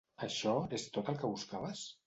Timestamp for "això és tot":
0.27-1.13